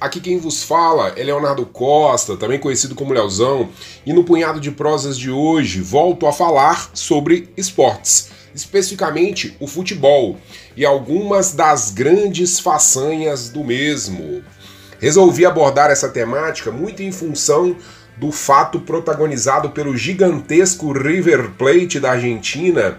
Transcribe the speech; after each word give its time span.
aqui 0.00 0.20
quem 0.20 0.38
vos 0.38 0.62
fala 0.62 1.12
é 1.16 1.22
Leonardo 1.22 1.66
Costa, 1.66 2.36
também 2.36 2.58
conhecido 2.58 2.94
como 2.94 3.12
Leozão, 3.12 3.68
e 4.06 4.12
no 4.12 4.24
punhado 4.24 4.60
de 4.60 4.70
prosas 4.70 5.18
de 5.18 5.30
hoje 5.30 5.80
volto 5.80 6.26
a 6.26 6.32
falar 6.32 6.90
sobre 6.94 7.48
esportes, 7.56 8.30
especificamente 8.54 9.56
o 9.60 9.66
futebol 9.66 10.36
e 10.76 10.84
algumas 10.84 11.52
das 11.52 11.90
grandes 11.90 12.60
façanhas 12.60 13.48
do 13.48 13.64
mesmo. 13.64 14.42
Resolvi 15.00 15.46
abordar 15.46 15.90
essa 15.90 16.08
temática 16.08 16.70
muito 16.70 17.02
em 17.02 17.12
função 17.12 17.76
do 18.16 18.32
fato 18.32 18.80
protagonizado 18.80 19.70
pelo 19.70 19.96
gigantesco 19.96 20.92
River 20.92 21.50
Plate 21.50 22.00
da 22.00 22.12
Argentina 22.12 22.98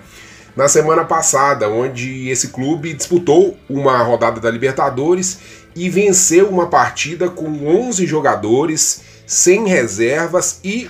na 0.59 0.67
semana 0.67 1.05
passada, 1.05 1.69
onde 1.69 2.27
esse 2.27 2.49
clube 2.49 2.91
disputou 2.91 3.57
uma 3.69 3.97
rodada 3.99 4.41
da 4.41 4.51
Libertadores 4.51 5.39
e 5.73 5.89
venceu 5.89 6.49
uma 6.49 6.67
partida 6.67 7.29
com 7.29 7.65
11 7.65 8.05
jogadores, 8.05 8.99
sem 9.25 9.69
reservas 9.69 10.59
e 10.61 10.89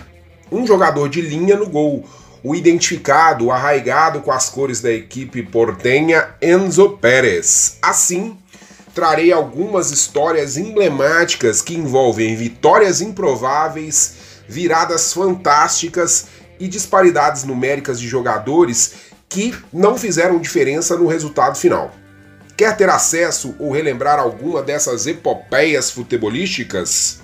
um 0.51 0.65
jogador 0.65 1.07
de 1.07 1.21
linha 1.21 1.55
no 1.55 1.69
gol, 1.69 2.03
o 2.43 2.55
identificado, 2.55 3.45
o 3.45 3.51
arraigado 3.51 4.21
com 4.21 4.31
as 4.31 4.49
cores 4.49 4.81
da 4.81 4.91
equipe 4.91 5.43
portenha 5.43 6.29
Enzo 6.41 6.97
Pérez. 6.97 7.77
Assim, 7.79 8.35
trarei 8.95 9.31
algumas 9.31 9.91
histórias 9.91 10.57
emblemáticas 10.57 11.61
que 11.61 11.75
envolvem 11.75 12.35
vitórias 12.35 13.01
improváveis, 13.01 14.15
viradas 14.47 15.13
fantásticas 15.13 16.25
e 16.59 16.67
disparidades 16.67 17.43
numéricas 17.43 17.99
de 17.99 18.07
jogadores 18.07 19.09
que 19.29 19.53
não 19.71 19.97
fizeram 19.97 20.39
diferença 20.39 20.97
no 20.97 21.07
resultado 21.07 21.55
final. 21.55 21.95
Quer 22.57 22.75
ter 22.75 22.89
acesso 22.89 23.55
ou 23.57 23.71
relembrar 23.71 24.19
alguma 24.19 24.61
dessas 24.61 25.07
epopeias 25.07 25.91
futebolísticas? 25.91 27.21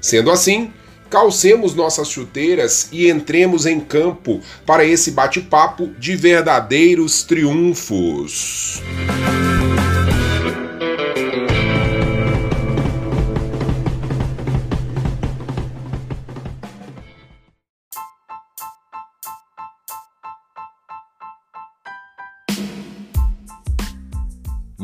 Sendo 0.00 0.30
assim, 0.30 0.72
calcemos 1.10 1.74
nossas 1.74 2.08
chuteiras 2.08 2.88
e 2.92 3.10
entremos 3.10 3.66
em 3.66 3.80
campo 3.80 4.40
para 4.64 4.84
esse 4.84 5.10
bate-papo 5.10 5.88
de 5.98 6.16
verdadeiros 6.16 7.22
triunfos. 7.22 8.82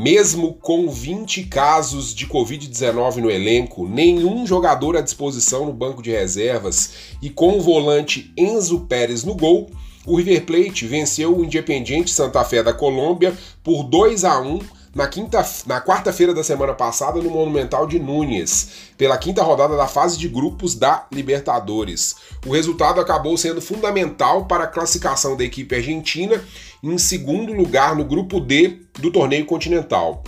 Mesmo 0.05 0.53
com 0.61 0.87
20 0.87 1.45
casos 1.45 2.15
de 2.15 2.27
Covid-19 2.27 3.23
no 3.23 3.31
elenco, 3.31 3.89
nenhum 3.89 4.47
jogador 4.47 4.99
à 4.99 5.01
disposição 5.01 5.65
no 5.65 5.73
banco 5.73 6.03
de 6.03 6.11
reservas 6.11 6.91
e 7.23 7.31
com 7.31 7.57
o 7.57 7.61
volante 7.63 8.31
Enzo 8.37 8.81
Pérez 8.81 9.25
no 9.25 9.35
gol, 9.35 9.71
o 10.05 10.17
River 10.17 10.45
Plate 10.45 10.87
venceu 10.87 11.35
o 11.35 11.43
Independiente 11.43 12.11
Santa 12.11 12.45
Fé 12.45 12.63
da 12.63 12.75
Colômbia 12.75 13.33
por 13.63 13.83
2 13.83 14.25
a 14.25 14.39
1 14.43 14.59
na, 14.95 15.09
quinta, 15.09 15.45
na 15.67 15.81
quarta-feira 15.81 16.33
da 16.33 16.45
semana 16.45 16.73
passada 16.73 17.21
no 17.21 17.31
Monumental 17.31 17.87
de 17.87 17.99
Núñez, 17.99 18.69
pela 18.97 19.19
quinta 19.19 19.43
rodada 19.43 19.77
da 19.77 19.89
fase 19.89 20.17
de 20.17 20.29
grupos 20.29 20.75
da 20.75 21.07
Libertadores. 21.11 22.17
O 22.47 22.53
resultado 22.53 23.01
acabou 23.01 23.37
sendo 23.37 23.61
fundamental 23.61 24.45
para 24.47 24.65
a 24.65 24.69
classificação 24.69 25.37
da 25.37 25.45
equipe 25.45 25.75
argentina 25.75 26.43
em 26.83 26.97
segundo 26.97 27.53
lugar 27.53 27.97
no 27.97 28.05
grupo 28.05 28.39
D 28.39 28.83
do 28.99 29.11
torneio 29.11 29.45
continental. 29.47 30.23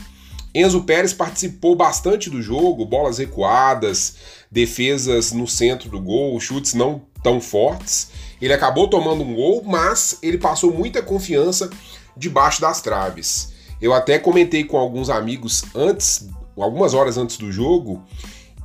Enzo 0.54 0.83
Pérez 0.84 1.12
participou 1.12 1.77
bastante 1.77 2.31
do 2.31 2.41
jogo, 2.41 2.87
bolas 2.87 3.19
recuadas, 3.19 4.16
defesas 4.50 5.31
no 5.31 5.47
centro 5.47 5.91
do 5.91 6.00
gol, 6.00 6.41
chutes 6.41 6.72
não 6.72 7.03
tão 7.22 7.41
fortes. 7.41 8.09
Ele 8.41 8.54
acabou 8.54 8.88
tomando 8.88 9.22
um 9.22 9.34
gol, 9.34 9.62
mas 9.65 10.19
ele 10.22 10.38
passou 10.38 10.72
muita 10.72 11.03
confiança 11.03 11.69
debaixo 12.16 12.60
das 12.60 12.81
traves. 12.81 13.54
Eu 13.81 13.92
até 13.92 14.19
comentei 14.19 14.64
com 14.64 14.76
alguns 14.76 15.10
amigos 15.10 15.64
antes, 15.75 16.28
algumas 16.56 16.94
horas 16.94 17.19
antes 17.19 17.37
do 17.37 17.53
jogo, 17.53 18.03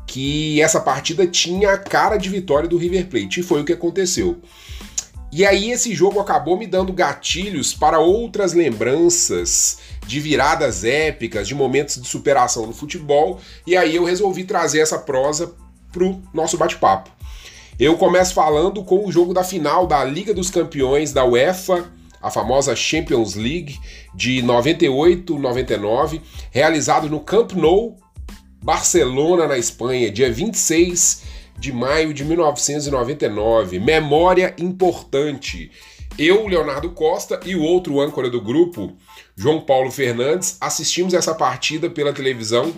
que 0.08 0.62
essa 0.62 0.80
partida 0.80 1.28
tinha 1.28 1.72
a 1.72 1.78
cara 1.78 2.18
de 2.18 2.30
vitória 2.30 2.68
do 2.68 2.78
River 2.78 3.08
Plate, 3.08 3.40
e 3.40 3.44
foi 3.44 3.62
o 3.62 3.66
que 3.66 3.74
aconteceu. 3.74 4.42
E 5.32 5.46
aí 5.46 5.72
esse 5.72 5.96
jogo 5.96 6.20
acabou 6.20 6.58
me 6.58 6.68
dando 6.68 6.92
gatilhos 6.92 7.74
para 7.74 8.00
outras 8.00 8.52
lembranças 8.52 9.78
de 10.06 10.20
viradas 10.20 10.84
épicas, 10.84 11.48
de 11.48 11.56
momentos 11.56 12.02
de 12.02 12.08
superação 12.08 12.68
no 12.68 12.74
futebol, 12.74 13.40
e 13.66 13.78
aí 13.78 13.96
eu 13.96 14.04
resolvi 14.04 14.44
trazer 14.44 14.80
essa 14.80 15.00
prosa 15.00 15.54
pro 15.92 16.22
nosso 16.34 16.58
bate-papo. 16.58 17.10
Eu 17.80 17.98
começo 17.98 18.34
falando 18.34 18.84
com 18.84 19.08
o 19.08 19.12
jogo 19.12 19.34
da 19.34 19.44
final 19.44 19.88
da 19.88 20.04
Liga 20.04 20.34
dos 20.34 20.50
Campeões 20.50 21.14
da 21.14 21.24
UEFA 21.26 21.90
a 22.22 22.30
famosa 22.30 22.76
Champions 22.76 23.36
League 23.36 23.80
de 24.14 24.42
98-99, 24.44 26.22
realizado 26.52 27.10
no 27.10 27.20
Camp 27.20 27.54
Nou, 27.54 27.98
Barcelona, 28.64 29.48
na 29.48 29.58
Espanha, 29.58 30.12
dia 30.12 30.32
26 30.32 31.24
de 31.58 31.72
maio 31.72 32.14
de 32.14 32.24
1999. 32.24 33.80
Memória 33.80 34.54
importante. 34.58 35.72
Eu, 36.18 36.48
Leonardo 36.48 36.90
Costa 36.92 37.40
e 37.46 37.56
o 37.56 37.62
outro 37.62 38.00
âncora 38.02 38.30
do 38.30 38.42
grupo, 38.42 38.96
João 39.36 39.62
Paulo 39.62 39.90
Fernandes, 39.90 40.58
assistimos 40.60 41.14
essa 41.14 41.34
partida 41.34 41.90
pela 41.90 42.14
televisão 42.14 42.74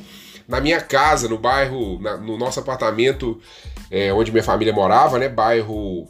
na 0.48 0.62
minha 0.62 0.80
casa, 0.80 1.28
no 1.28 1.38
bairro, 1.38 2.00
na, 2.00 2.18
no 2.18 2.38
nosso 2.38 2.60
apartamento 2.60 3.40
é, 3.90 4.14
onde 4.14 4.32
minha 4.32 4.44
família 4.44 4.74
morava, 4.74 5.18
né? 5.18 5.30
Bairro 5.30 6.08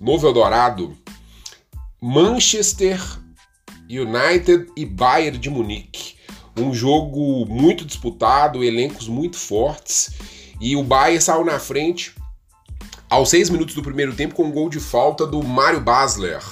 Novo 0.00 0.26
Eldorado, 0.26 0.96
Manchester 2.02 3.00
United 3.88 4.66
e 4.76 4.84
Bayern 4.84 5.38
de 5.38 5.48
Munique. 5.48 6.16
Um 6.58 6.74
jogo 6.74 7.46
muito 7.46 7.84
disputado, 7.84 8.64
elencos 8.64 9.06
muito 9.06 9.38
fortes. 9.38 10.10
E 10.60 10.74
o 10.74 10.82
Bayern 10.82 11.22
saiu 11.22 11.44
na 11.44 11.60
frente 11.60 12.12
aos 13.08 13.30
seis 13.30 13.48
minutos 13.48 13.76
do 13.76 13.82
primeiro 13.82 14.14
tempo 14.14 14.34
com 14.34 14.46
um 14.46 14.50
gol 14.50 14.68
de 14.68 14.80
falta 14.80 15.24
do 15.24 15.44
Mário 15.44 15.80
Basler. 15.80 16.42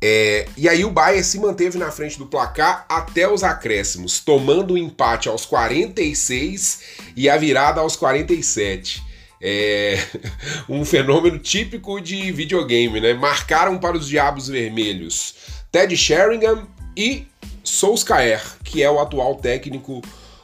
É, 0.00 0.46
e 0.56 0.68
aí 0.68 0.84
o 0.84 0.92
Bayern 0.92 1.24
se 1.24 1.40
manteve 1.40 1.76
na 1.76 1.90
frente 1.90 2.16
do 2.16 2.26
placar 2.26 2.86
até 2.88 3.28
os 3.28 3.42
acréscimos, 3.42 4.20
tomando 4.20 4.70
o 4.70 4.74
um 4.74 4.78
empate 4.78 5.28
aos 5.28 5.44
46 5.44 6.82
e 7.16 7.28
a 7.28 7.36
virada 7.36 7.80
aos 7.80 7.96
47. 7.96 9.05
É 9.40 9.98
um 10.68 10.84
fenômeno 10.84 11.38
típico 11.38 12.00
de 12.00 12.32
videogame, 12.32 13.00
né? 13.00 13.14
Marcaram 13.14 13.78
para 13.78 13.96
os 13.96 14.08
Diabos 14.08 14.48
Vermelhos 14.48 15.34
Ted 15.70 15.94
Sheringham 15.96 16.66
e 16.96 17.26
Solskjaer, 17.62 18.42
que 18.64 18.82
é 18.82 18.90
o 18.90 18.98
atual 18.98 19.34
técnico 19.34 20.00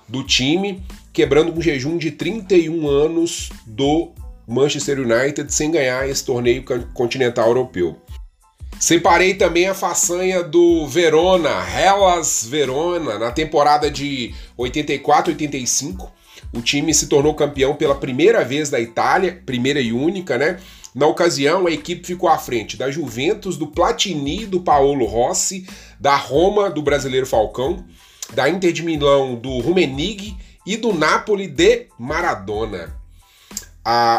do 0.06 0.22
time, 0.22 0.82
quebrando 1.12 1.52
um 1.52 1.62
jejum 1.62 1.96
de 1.96 2.10
31 2.10 2.86
anos 2.86 3.50
do 3.64 4.10
Manchester 4.46 5.00
United 5.00 5.52
sem 5.52 5.70
ganhar 5.70 6.06
esse 6.08 6.24
torneio 6.24 6.64
continental 6.92 7.48
europeu. 7.48 7.96
Separei 8.78 9.34
também 9.34 9.68
a 9.68 9.74
façanha 9.74 10.42
do 10.42 10.86
Verona, 10.88 11.64
Hellas 11.70 12.44
Verona, 12.44 13.18
na 13.18 13.30
temporada 13.30 13.90
de 13.90 14.34
84-85 14.58 16.10
o 16.52 16.60
time 16.60 16.92
se 16.92 17.06
tornou 17.06 17.34
campeão 17.34 17.74
pela 17.74 17.94
primeira 17.94 18.44
vez 18.44 18.68
da 18.68 18.78
Itália, 18.78 19.42
primeira 19.46 19.80
e 19.80 19.92
única, 19.92 20.36
né? 20.36 20.58
Na 20.94 21.06
ocasião, 21.06 21.66
a 21.66 21.70
equipe 21.70 22.06
ficou 22.06 22.28
à 22.28 22.36
frente 22.36 22.76
da 22.76 22.90
Juventus, 22.90 23.56
do 23.56 23.66
Platini, 23.66 24.44
do 24.44 24.60
Paolo 24.60 25.06
Rossi, 25.06 25.66
da 25.98 26.14
Roma, 26.16 26.68
do 26.68 26.82
brasileiro 26.82 27.26
Falcão, 27.26 27.82
da 28.34 28.48
Inter 28.48 28.72
de 28.72 28.82
Milão, 28.82 29.34
do 29.34 29.58
Rumenig 29.60 30.36
e 30.66 30.76
do 30.76 30.92
Napoli 30.92 31.48
de 31.48 31.86
Maradona. 31.98 32.94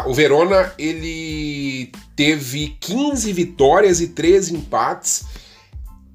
o 0.06 0.12
Verona 0.12 0.74
ele 0.76 1.92
teve 2.16 2.76
15 2.80 3.32
vitórias 3.32 4.00
e 4.00 4.08
13 4.08 4.56
empates, 4.56 5.24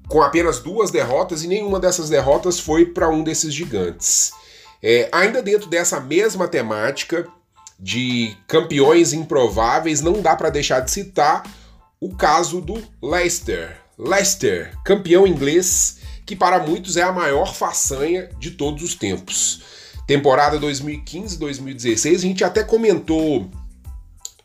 com 0.08 0.20
apenas 0.20 0.58
duas 0.58 0.90
derrotas, 0.90 1.42
e 1.42 1.48
nenhuma 1.48 1.80
dessas 1.80 2.10
derrotas 2.10 2.60
foi 2.60 2.84
para 2.84 3.08
um 3.08 3.22
desses 3.22 3.54
gigantes. 3.54 4.32
É, 4.82 5.08
ainda 5.12 5.42
dentro 5.42 5.68
dessa 5.68 6.00
mesma 6.00 6.48
temática 6.48 7.26
de 7.78 8.36
campeões 8.46 9.12
improváveis, 9.12 10.00
não 10.00 10.20
dá 10.20 10.36
para 10.36 10.50
deixar 10.50 10.80
de 10.80 10.90
citar 10.90 11.42
o 12.00 12.14
caso 12.14 12.60
do 12.60 12.82
Leicester. 13.02 13.76
Leicester, 13.98 14.74
campeão 14.84 15.26
inglês, 15.26 15.98
que 16.24 16.34
para 16.34 16.58
muitos 16.58 16.96
é 16.96 17.02
a 17.02 17.12
maior 17.12 17.54
façanha 17.54 18.28
de 18.38 18.52
todos 18.52 18.82
os 18.82 18.94
tempos. 18.94 19.62
Temporada 20.06 20.58
2015-2016, 20.58 22.14
a 22.14 22.18
gente 22.18 22.44
até 22.44 22.64
comentou 22.64 23.50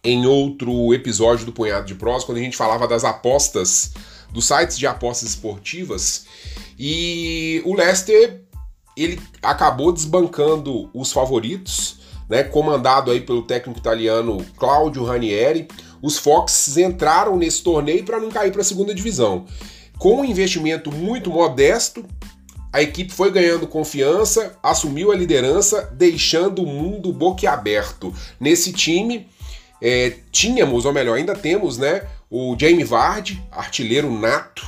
em 0.04 0.26
outro 0.26 0.94
episódio 0.94 1.46
do 1.46 1.52
Punhado 1.52 1.88
de 1.88 1.96
Prós, 1.96 2.24
quando 2.24 2.38
a 2.38 2.42
gente 2.42 2.56
falava 2.56 2.88
das 2.88 3.04
apostas, 3.04 3.94
dos 4.32 4.46
sites 4.46 4.78
de 4.78 4.86
apostas 4.86 5.30
esportivas, 5.30 6.26
e 6.78 7.62
o 7.66 7.74
Leicester 7.74 8.45
ele 8.96 9.20
acabou 9.42 9.92
desbancando 9.92 10.90
os 10.94 11.12
favoritos, 11.12 12.00
né, 12.30 12.44
comandado 12.44 13.12
aí 13.12 13.22
pelo 13.22 13.44
técnico 13.44 13.80
italiano 13.80 14.44
Claudio 14.58 15.04
Ranieri. 15.04 15.68
Os 16.02 16.18
Foxes 16.18 16.78
entraram 16.78 17.38
nesse 17.38 17.62
torneio 17.62 18.04
para 18.04 18.20
não 18.20 18.30
cair 18.30 18.52
para 18.52 18.62
a 18.62 18.66
segunda 18.66 18.94
divisão. 18.94 19.46
Com 19.98 20.22
um 20.22 20.26
investimento 20.26 20.92
muito 20.92 21.30
modesto, 21.30 22.06
a 22.72 22.82
equipe 22.82 23.14
foi 23.14 23.32
ganhando 23.32 23.68
confiança, 23.68 24.58
assumiu 24.62 25.12
a 25.12 25.16
liderança, 25.16 25.90
deixando 25.94 26.64
o 26.64 26.66
mundo 26.66 27.14
boquiaberto. 27.14 28.14
Nesse 28.38 28.74
time, 28.74 29.28
é, 29.82 30.18
tínhamos, 30.32 30.84
ou 30.84 30.92
melhor, 30.92 31.18
ainda 31.18 31.36
temos, 31.36 31.78
né, 31.78 32.06
o 32.30 32.56
Jamie 32.60 32.84
Vardy, 32.84 33.42
artilheiro 33.52 34.12
nato, 34.12 34.68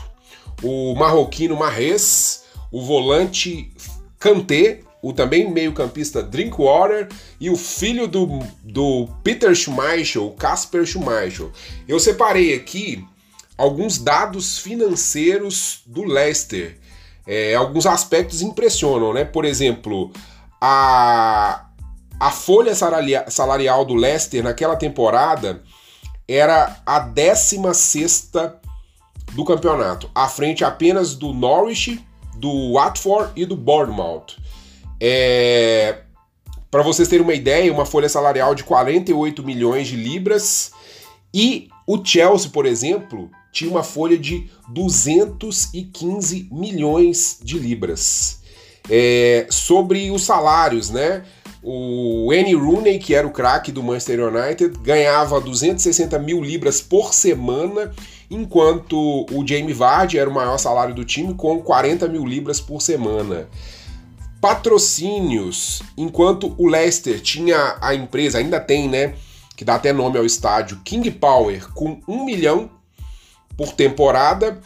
o 0.64 0.96
marroquino 0.96 1.56
Marres, 1.58 2.44
o 2.72 2.82
volante 2.82 3.72
Kanté, 4.20 4.80
o 5.02 5.14
também 5.14 5.52
meio-campista 5.52 6.24
Drinkwater 6.24 7.08
e 7.40 7.50
o 7.50 7.56
filho 7.56 8.08
do, 8.08 8.40
do 8.64 9.08
Peter 9.24 9.54
Schmeichel, 9.54 10.32
Casper 10.38 10.86
Schmeichel. 10.86 11.52
Eu 11.88 12.00
separei 12.00 12.54
aqui 12.56 13.06
alguns 13.58 13.98
dados 13.98 14.58
financeiros 14.58 15.82
do 15.86 16.04
Leicester. 16.04 16.78
É, 17.26 17.56
alguns 17.56 17.86
aspectos 17.86 18.42
impressionam, 18.42 19.14
né? 19.14 19.26
Por 19.26 19.44
exemplo, 19.46 20.12
a, 20.62 21.66
a 22.20 22.32
folha 22.32 22.74
salarial 22.74 23.86
do 23.86 23.94
Leicester 23.94 24.44
naquela 24.44 24.76
temporada 24.76 25.62
era 26.28 26.82
a 26.86 27.00
16 27.00 28.32
do 29.34 29.46
campeonato, 29.46 30.10
à 30.16 30.28
frente 30.28 30.64
apenas 30.64 31.16
do 31.16 31.34
Norwich, 31.34 32.06
do 32.38 32.74
Watford 32.74 33.32
e 33.36 33.46
do 33.46 33.56
Bournemouth. 33.56 34.38
É, 35.00 36.00
Para 36.72 36.84
vocês 36.84 37.08
terem 37.08 37.24
uma 37.24 37.34
ideia, 37.34 37.72
uma 37.72 37.86
folha 37.86 38.10
salarial 38.10 38.56
de 38.56 38.64
48 38.64 39.44
milhões 39.44 39.88
de 39.88 39.96
libras 39.96 40.72
e 41.34 41.70
o 41.86 42.04
Chelsea, 42.04 42.50
por 42.50 42.66
exemplo, 42.66 43.30
tinha 43.52 43.70
uma 43.70 43.84
folha 43.84 44.18
de 44.18 44.50
215 44.70 46.50
milhões 46.52 47.40
de 47.42 47.58
libras. 47.58 48.40
É, 48.90 49.48
sobre 49.50 50.12
os 50.12 50.24
salários, 50.24 50.90
né? 50.90 51.24
O 51.70 52.32
Annie 52.32 52.56
Rooney, 52.56 52.98
que 52.98 53.14
era 53.14 53.28
o 53.28 53.30
craque 53.30 53.74
do 53.74 53.84
Manchester 53.84 54.22
United, 54.22 54.80
ganhava 54.80 55.42
260 55.42 56.18
mil 56.18 56.42
libras 56.42 56.80
por 56.80 57.14
semana, 57.14 57.92
enquanto 58.32 59.26
o 59.30 59.46
Jamie 59.46 59.74
Vardy 59.74 60.18
era 60.18 60.30
o 60.30 60.34
maior 60.34 60.58
salário 60.58 60.96
do 60.96 61.04
time, 61.04 61.34
com 61.34 61.62
40 61.62 62.08
mil 62.08 62.26
libras 62.26 62.62
por 62.62 62.82
semana. 62.82 63.50
Patrocínios, 64.40 65.84
enquanto 65.98 66.56
o 66.58 66.70
Leicester 66.70 67.20
tinha 67.20 67.76
a 67.82 67.94
empresa, 67.94 68.38
ainda 68.38 68.62
tem, 68.62 68.88
né? 68.88 69.16
Que 69.54 69.66
dá 69.66 69.76
até 69.76 69.92
nome 69.92 70.18
ao 70.18 70.26
estádio, 70.26 70.80
King 70.86 71.12
Power, 71.12 71.68
com 71.74 72.00
1 72.08 72.24
milhão 72.24 72.70
por 73.58 73.74
temporada. 73.74 74.58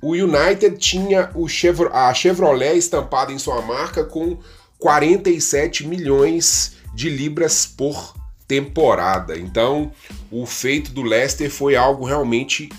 O 0.00 0.12
United 0.12 0.78
tinha 0.78 1.30
o 1.34 1.46
Chevro 1.46 1.90
a 1.92 2.14
Chevrolet 2.14 2.78
estampada 2.78 3.30
em 3.30 3.38
sua 3.38 3.60
marca 3.60 4.02
com 4.04 4.38
47 4.80 5.86
milhões 5.86 6.76
de 6.94 7.10
libras 7.10 7.66
por 7.66 8.14
temporada. 8.48 9.38
Então, 9.38 9.92
o 10.30 10.46
feito 10.46 10.90
do 10.90 11.02
Leicester 11.02 11.50
foi 11.50 11.76
algo 11.76 12.04
realmente 12.04 12.70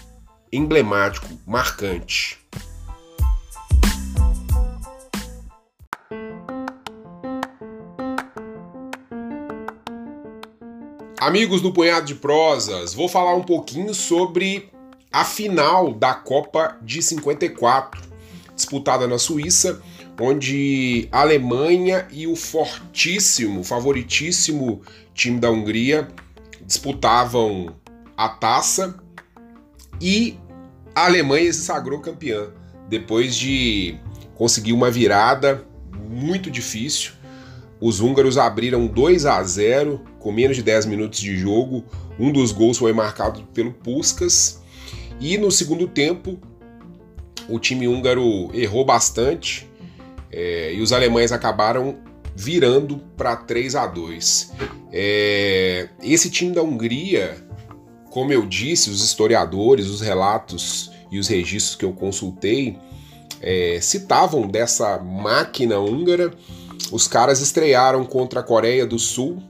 emblemático, 0.52 1.28
marcante. 1.46 2.40
Amigos 11.20 11.62
do 11.62 11.72
Punhado 11.72 12.08
de 12.08 12.16
Prosas, 12.16 12.96
vou 12.96 13.08
falar 13.08 13.36
um 13.36 13.44
pouquinho 13.44 13.94
sobre 13.94 14.72
a 15.12 15.24
final 15.24 15.94
da 15.94 16.16
Copa 16.16 16.78
de 16.82 17.00
54, 17.00 18.02
disputada 18.56 19.08
na 19.08 19.20
Suíça, 19.20 19.80
onde 20.22 21.08
a 21.12 21.22
Alemanha 21.22 22.08
e 22.12 22.28
o 22.28 22.36
fortíssimo, 22.36 23.64
favoritíssimo 23.64 24.82
time 25.16 25.40
da 25.40 25.50
Hungria 25.50 26.08
disputavam 26.64 27.76
a 28.16 28.30
taça 28.30 28.96
e 30.00 30.38
a 30.94 31.06
Alemanha 31.06 31.52
se 31.52 31.62
sagrou 31.62 32.00
campeã 32.00 32.50
depois 32.88 33.36
de 33.36 33.96
conseguir 34.36 34.74
uma 34.74 34.92
virada 34.92 35.66
muito 36.08 36.52
difícil. 36.52 37.14
Os 37.80 38.00
húngaros 38.00 38.38
abriram 38.38 38.86
2 38.86 39.26
a 39.26 39.42
0 39.42 40.02
com 40.20 40.32
menos 40.32 40.56
de 40.56 40.62
10 40.62 40.86
minutos 40.86 41.20
de 41.20 41.36
jogo. 41.36 41.84
Um 42.20 42.32
dos 42.32 42.52
gols 42.52 42.78
foi 42.78 42.94
marcado 42.94 43.42
pelo 43.56 43.74
Puskas 43.74 44.62
e 45.20 45.36
no 45.36 45.50
segundo 45.50 45.88
tempo, 45.88 46.40
o 47.50 47.58
time 47.58 47.88
húngaro 47.88 48.52
errou 48.54 48.86
bastante 48.86 49.71
é, 50.32 50.74
e 50.74 50.82
os 50.82 50.94
alemães 50.94 51.32
acabaram 51.32 51.98
virando 52.36 52.98
para 53.18 53.36
3 53.36 53.76
a 53.76 53.86
2. 53.86 54.54
É, 54.92 55.90
esse 56.02 56.30
time 56.30 56.54
da 56.54 56.62
Hungria, 56.62 57.38
como 58.10 58.32
eu 58.32 58.46
disse, 58.46 58.90
os 58.90 59.04
historiadores, 59.04 59.88
os 59.88 60.02
relatos 60.02 60.92
e 61.12 61.20
os 61.20 61.28
registros 61.28 61.76
que 61.76 61.86
eu 61.86 61.94
consultei 61.94 62.78
é, 63.42 63.80
citavam 63.82 64.48
dessa 64.48 64.98
máquina 65.00 65.80
húngara. 65.80 66.32
Os 66.92 67.08
caras 67.08 67.42
estrearam 67.42 68.06
contra 68.06 68.40
a 68.40 68.44
Coreia 68.44 68.86
do 68.86 69.00
Sul, 69.00 69.42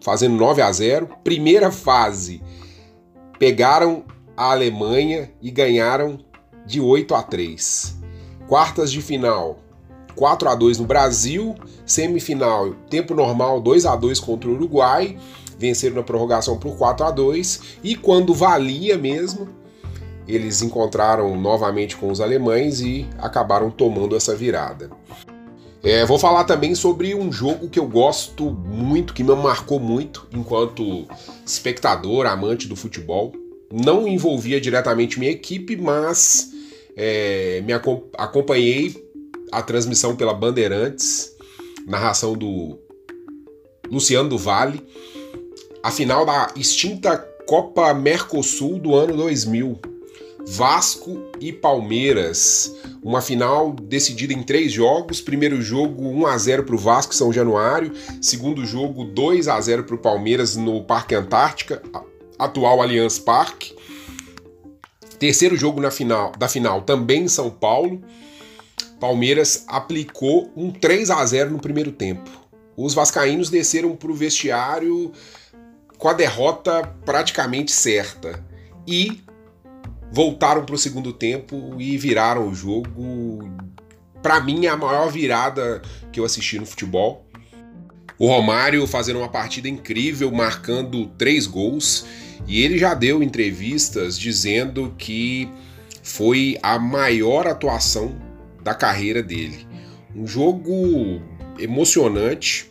fazendo 0.00 0.36
9 0.36 0.62
a 0.62 0.70
0. 0.70 1.08
Primeira 1.24 1.70
fase, 1.70 2.42
pegaram 3.38 4.04
a 4.36 4.52
Alemanha 4.52 5.32
e 5.40 5.50
ganharam 5.50 6.18
de 6.66 6.80
8 6.80 7.14
a 7.14 7.22
3. 7.22 7.96
Quartas 8.46 8.90
de 8.92 9.00
final, 9.00 9.61
4 10.14 10.48
a 10.48 10.54
2 10.54 10.78
no 10.78 10.86
Brasil, 10.86 11.54
semifinal, 11.86 12.72
tempo 12.88 13.14
normal 13.14 13.60
2 13.60 13.86
a 13.86 13.96
2 13.96 14.20
contra 14.20 14.48
o 14.48 14.54
Uruguai, 14.54 15.16
venceram 15.58 15.96
na 15.96 16.02
prorrogação 16.02 16.58
por 16.58 16.76
4 16.76 17.06
a 17.06 17.10
2 17.10 17.60
e 17.82 17.94
quando 17.94 18.34
valia 18.34 18.98
mesmo, 18.98 19.48
eles 20.26 20.62
encontraram 20.62 21.38
novamente 21.40 21.96
com 21.96 22.10
os 22.10 22.20
alemães 22.20 22.80
e 22.80 23.06
acabaram 23.18 23.70
tomando 23.70 24.16
essa 24.16 24.34
virada. 24.34 24.90
É, 25.82 26.06
vou 26.06 26.18
falar 26.18 26.44
também 26.44 26.76
sobre 26.76 27.12
um 27.12 27.32
jogo 27.32 27.68
que 27.68 27.78
eu 27.78 27.88
gosto 27.88 28.50
muito, 28.50 29.12
que 29.12 29.24
me 29.24 29.34
marcou 29.34 29.80
muito 29.80 30.28
enquanto 30.32 31.06
espectador, 31.44 32.24
amante 32.26 32.68
do 32.68 32.76
futebol, 32.76 33.32
não 33.72 34.06
envolvia 34.06 34.60
diretamente 34.60 35.18
minha 35.18 35.32
equipe, 35.32 35.76
mas 35.76 36.52
é, 36.96 37.62
me 37.64 37.72
acompanhei 37.72 38.94
a 39.52 39.62
transmissão 39.62 40.16
pela 40.16 40.32
Bandeirantes, 40.32 41.30
narração 41.86 42.32
do 42.32 42.78
Luciano 43.90 44.30
do 44.30 44.38
Vale, 44.38 44.82
a 45.82 45.90
final 45.90 46.24
da 46.24 46.50
extinta 46.56 47.18
Copa 47.46 47.92
Mercosul 47.92 48.78
do 48.78 48.94
ano 48.94 49.16
2000. 49.16 49.78
Vasco 50.44 51.30
e 51.40 51.52
Palmeiras, 51.52 52.74
uma 53.00 53.20
final 53.20 53.72
decidida 53.72 54.32
em 54.32 54.42
três 54.42 54.72
jogos. 54.72 55.20
Primeiro 55.20 55.62
jogo 55.62 56.04
1 56.04 56.26
a 56.26 56.36
0 56.36 56.64
para 56.64 56.74
o 56.74 56.78
Vasco 56.78 57.14
São 57.14 57.32
Januário, 57.32 57.92
segundo 58.20 58.66
jogo 58.66 59.04
2 59.04 59.46
a 59.46 59.60
0 59.60 59.84
para 59.84 59.94
o 59.94 59.98
Palmeiras 59.98 60.56
no 60.56 60.82
Parque 60.82 61.14
Antártica, 61.14 61.80
atual 62.36 62.82
Allianz 62.82 63.20
Parque. 63.20 63.76
Terceiro 65.18 65.56
jogo 65.56 65.80
na 65.80 65.92
final, 65.92 66.32
da 66.36 66.48
final 66.48 66.82
também 66.82 67.22
em 67.22 67.28
São 67.28 67.48
Paulo. 67.48 68.02
Palmeiras 69.02 69.64
aplicou 69.66 70.52
um 70.56 70.70
3 70.70 71.10
a 71.10 71.26
0 71.26 71.50
no 71.50 71.58
primeiro 71.58 71.90
tempo. 71.90 72.30
Os 72.76 72.94
vascaínos 72.94 73.50
desceram 73.50 73.96
para 73.96 74.12
o 74.12 74.14
vestiário 74.14 75.10
com 75.98 76.06
a 76.06 76.12
derrota 76.12 76.84
praticamente 77.04 77.72
certa 77.72 78.46
e 78.86 79.20
voltaram 80.12 80.64
para 80.64 80.76
o 80.76 80.78
segundo 80.78 81.12
tempo 81.12 81.74
e 81.80 81.98
viraram 81.98 82.46
o 82.46 82.54
jogo. 82.54 83.50
Para 84.22 84.40
mim, 84.40 84.66
é 84.66 84.68
a 84.68 84.76
maior 84.76 85.10
virada 85.10 85.82
que 86.12 86.20
eu 86.20 86.24
assisti 86.24 86.60
no 86.60 86.64
futebol. 86.64 87.26
O 88.16 88.28
Romário 88.28 88.86
fazendo 88.86 89.18
uma 89.18 89.28
partida 89.28 89.68
incrível, 89.68 90.30
marcando 90.30 91.08
três 91.18 91.48
gols, 91.48 92.06
e 92.46 92.62
ele 92.62 92.78
já 92.78 92.94
deu 92.94 93.20
entrevistas 93.20 94.16
dizendo 94.16 94.94
que 94.96 95.50
foi 96.04 96.56
a 96.62 96.78
maior 96.78 97.48
atuação 97.48 98.30
da 98.62 98.74
carreira 98.74 99.22
dele. 99.22 99.66
Um 100.14 100.26
jogo 100.26 101.20
emocionante. 101.58 102.70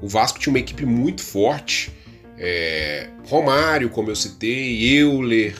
O 0.00 0.08
Vasco 0.08 0.38
tinha 0.38 0.52
uma 0.52 0.58
equipe 0.58 0.84
muito 0.84 1.22
forte. 1.22 1.92
É, 2.38 3.08
Romário, 3.26 3.88
como 3.88 4.10
eu 4.10 4.16
citei, 4.16 4.98
Euler, 4.98 5.54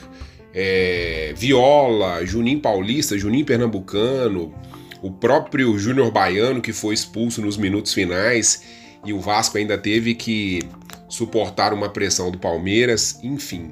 é, 0.52 1.32
Viola, 1.36 2.24
Juninho 2.24 2.60
Paulista, 2.60 3.16
Juninho 3.16 3.44
Pernambucano, 3.44 4.54
o 5.02 5.10
próprio 5.10 5.76
Júnior 5.78 6.10
Baiano 6.10 6.60
que 6.60 6.72
foi 6.72 6.94
expulso 6.94 7.42
nos 7.42 7.56
minutos 7.56 7.92
finais 7.92 8.62
e 9.04 9.12
o 9.12 9.20
Vasco 9.20 9.58
ainda 9.58 9.76
teve 9.76 10.14
que 10.14 10.60
suportar 11.08 11.72
uma 11.72 11.88
pressão 11.88 12.30
do 12.30 12.38
Palmeiras, 12.38 13.18
enfim. 13.22 13.70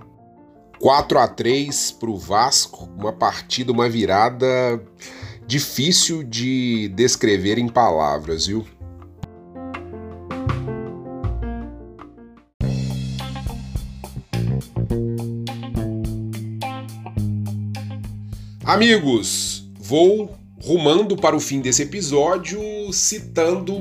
4 0.78 1.18
a 1.18 1.28
3 1.28 1.92
para 1.92 2.10
o 2.10 2.18
Vasco, 2.18 2.88
uma 2.98 3.12
partida, 3.12 3.72
uma 3.72 3.88
virada 3.88 4.82
difícil 5.46 6.22
de 6.22 6.88
descrever 6.88 7.58
em 7.58 7.68
palavras, 7.68 8.46
viu? 8.46 8.66
Amigos, 18.64 19.68
vou 19.78 20.34
rumando 20.62 21.16
para 21.16 21.36
o 21.36 21.40
fim 21.40 21.60
desse 21.60 21.82
episódio 21.82 22.60
citando 22.92 23.76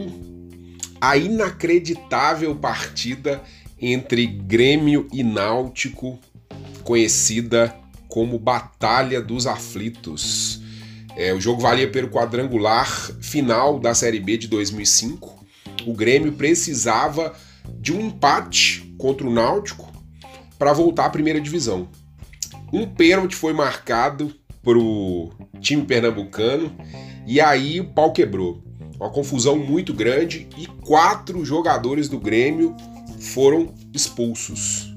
a 1.00 1.16
inacreditável 1.16 2.56
partida 2.56 3.42
entre 3.80 4.26
Grêmio 4.28 5.08
e 5.12 5.24
Náutico, 5.24 6.20
conhecida 6.84 7.76
como 8.08 8.38
Batalha 8.38 9.22
dos 9.22 9.48
Aflitos. 9.48 10.61
É, 11.22 11.32
o 11.36 11.40
jogo 11.40 11.62
valia 11.62 11.88
pelo 11.88 12.10
quadrangular 12.10 12.90
final 13.22 13.80
da 13.80 13.94
Série 13.94 14.20
B 14.20 14.38
de 14.38 14.48
2005. 14.48 15.46
O 15.86 15.94
Grêmio 15.94 16.32
precisava 16.32 17.36
de 17.80 17.94
um 17.94 18.02
empate 18.02 18.92
contra 18.98 19.28
o 19.28 19.32
Náutico 19.32 19.88
para 20.58 20.74
voltar 20.74 21.06
à 21.06 21.10
primeira 21.12 21.40
divisão. 21.40 21.88
Um 22.74 22.88
pênalti 22.88 23.36
foi 23.36 23.54
marcado 23.54 24.34
pro 24.64 25.30
time 25.60 25.84
pernambucano 25.86 26.76
e 27.28 27.40
aí 27.40 27.80
o 27.80 27.94
pau 27.94 28.12
quebrou. 28.12 28.64
Uma 28.96 29.12
confusão 29.12 29.56
muito 29.56 29.94
grande 29.94 30.50
e 30.58 30.66
quatro 30.66 31.46
jogadores 31.46 32.10
do 32.10 32.20
Grêmio 32.20 32.76
foram 33.20 33.76
expulsos. 33.94 34.92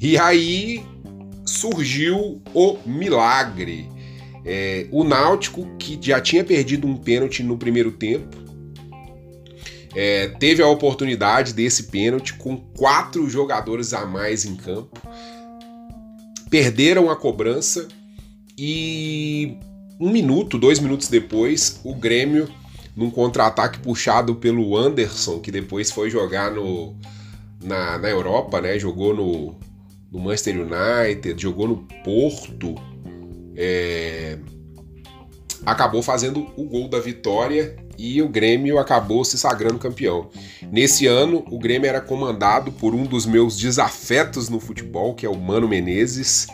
E 0.00 0.16
aí 0.16 0.86
surgiu 1.44 2.40
o 2.54 2.78
milagre. 2.86 3.92
É, 4.44 4.86
o 4.90 5.04
Náutico, 5.04 5.66
que 5.78 5.98
já 6.00 6.20
tinha 6.20 6.44
perdido 6.44 6.86
um 6.86 6.96
pênalti 6.96 7.42
no 7.42 7.56
primeiro 7.56 7.92
tempo, 7.92 8.36
é, 9.94 10.28
teve 10.28 10.62
a 10.62 10.68
oportunidade 10.68 11.52
desse 11.52 11.84
pênalti 11.84 12.34
com 12.34 12.56
quatro 12.56 13.28
jogadores 13.30 13.94
a 13.94 14.04
mais 14.04 14.44
em 14.44 14.56
campo. 14.56 15.00
Perderam 16.50 17.10
a 17.10 17.16
cobrança 17.16 17.88
e 18.58 19.56
um 19.98 20.10
minuto, 20.10 20.58
dois 20.58 20.78
minutos 20.78 21.08
depois, 21.08 21.80
o 21.84 21.94
Grêmio, 21.94 22.48
num 22.96 23.10
contra-ataque 23.10 23.78
puxado 23.78 24.34
pelo 24.34 24.76
Anderson, 24.76 25.40
que 25.40 25.50
depois 25.50 25.90
foi 25.90 26.10
jogar 26.10 26.50
no, 26.50 26.94
na, 27.62 27.98
na 27.98 28.08
Europa, 28.08 28.60
né? 28.60 28.78
Jogou 28.78 29.14
no, 29.14 29.54
no 30.12 30.18
Manchester 30.20 30.56
United, 30.60 31.40
jogou 31.40 31.68
no 31.68 31.76
Porto, 32.04 32.74
é, 33.56 34.38
acabou 35.64 36.02
fazendo 36.02 36.46
o 36.56 36.64
gol 36.64 36.88
da 36.88 37.00
vitória 37.00 37.76
e 37.96 38.20
o 38.20 38.28
Grêmio 38.28 38.78
acabou 38.78 39.24
se 39.24 39.38
sagrando 39.38 39.78
campeão. 39.78 40.28
Nesse 40.70 41.06
ano, 41.06 41.44
o 41.50 41.58
Grêmio 41.58 41.88
era 41.88 42.00
comandado 42.00 42.72
por 42.72 42.94
um 42.94 43.04
dos 43.04 43.24
meus 43.24 43.56
desafetos 43.56 44.48
no 44.48 44.60
futebol, 44.60 45.14
que 45.14 45.24
é 45.24 45.28
o 45.28 45.36
Mano 45.36 45.68
Menezes. 45.68 46.46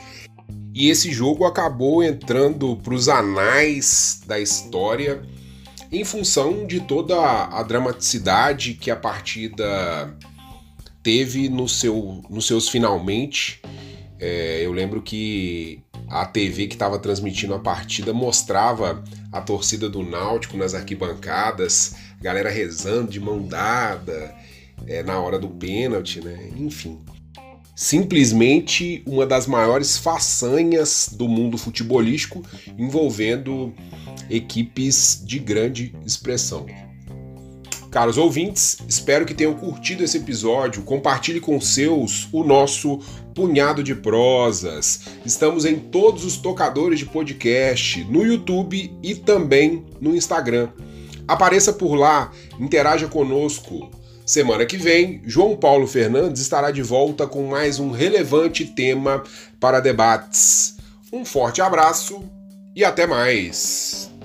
E 0.75 0.89
esse 0.89 1.11
jogo 1.11 1.45
acabou 1.45 2.03
entrando 2.03 2.77
para 2.77 2.95
os 2.95 3.09
anais 3.09 4.21
da 4.27 4.39
história 4.39 5.23
em 5.91 6.05
função 6.05 6.67
de 6.67 6.81
toda 6.81 7.17
a 7.17 7.63
dramaticidade 7.63 8.75
que 8.75 8.91
a 8.91 8.97
partida 8.97 10.17
teve 11.03 11.49
no 11.49 11.69
seu, 11.69 12.23
nos 12.31 12.47
seus 12.47 12.69
finalmente. 12.69 13.61
É, 14.19 14.61
eu 14.63 14.73
lembro 14.73 15.03
que 15.03 15.83
a 16.11 16.27
TV 16.27 16.67
que 16.67 16.75
estava 16.75 16.99
transmitindo 16.99 17.55
a 17.55 17.59
partida 17.59 18.13
mostrava 18.13 19.03
a 19.33 19.41
torcida 19.41 19.89
do 19.89 20.03
Náutico 20.03 20.57
nas 20.57 20.75
arquibancadas, 20.75 21.95
galera 22.21 22.51
rezando 22.51 23.11
de 23.11 23.21
mão 23.21 23.47
dada 23.47 24.35
é, 24.87 25.03
na 25.03 25.19
hora 25.21 25.39
do 25.39 25.49
pênalti, 25.49 26.21
né? 26.21 26.51
Enfim 26.57 26.99
simplesmente 27.81 29.03
uma 29.07 29.25
das 29.25 29.47
maiores 29.47 29.97
façanhas 29.97 31.09
do 31.11 31.27
mundo 31.27 31.57
futebolístico 31.57 32.45
envolvendo 32.77 33.73
equipes 34.29 35.23
de 35.25 35.39
grande 35.39 35.95
expressão. 36.05 36.67
Caros 37.91 38.17
ouvintes, 38.17 38.79
espero 38.89 39.27
que 39.27 39.35
tenham 39.35 39.55
curtido 39.55 40.05
esse 40.05 40.19
episódio. 40.19 40.83
Compartilhe 40.83 41.41
com 41.41 41.61
seus 41.61 42.29
o 42.33 42.45
nosso 42.45 42.99
punhado 43.35 43.83
de 43.83 43.97
prosas. 43.97 45.01
Estamos 45.27 45.65
em 45.65 45.77
todos 45.77 46.25
os 46.25 46.37
tocadores 46.37 47.01
de 47.01 47.07
podcast, 47.07 48.05
no 48.05 48.25
YouTube 48.25 48.97
e 49.03 49.15
também 49.17 49.85
no 50.01 50.15
Instagram. 50.15 50.69
Apareça 51.27 51.73
por 51.73 51.97
lá, 51.97 52.31
interaja 52.61 53.09
conosco. 53.09 53.91
Semana 54.25 54.65
que 54.65 54.77
vem, 54.77 55.21
João 55.25 55.57
Paulo 55.57 55.89
Fernandes 55.89 56.41
estará 56.41 56.71
de 56.71 56.83
volta 56.83 57.27
com 57.27 57.49
mais 57.49 57.81
um 57.81 57.91
relevante 57.91 58.65
tema 58.65 59.25
para 59.59 59.81
debates. 59.81 60.77
Um 61.13 61.25
forte 61.25 61.61
abraço 61.61 62.23
e 62.77 62.85
até 62.85 63.05
mais! 63.05 64.20